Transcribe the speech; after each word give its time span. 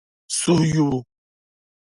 suhuyubu. 0.39 0.99